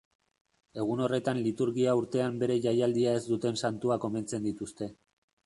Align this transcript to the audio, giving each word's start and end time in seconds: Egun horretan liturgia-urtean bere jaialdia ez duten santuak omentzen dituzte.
Egun 0.83 1.03
horretan 1.07 1.41
liturgia-urtean 1.47 2.39
bere 2.45 2.57
jaialdia 2.65 3.15
ez 3.19 3.21
duten 3.29 3.61
santuak 3.65 4.09
omentzen 4.11 4.51
dituzte. 4.51 4.91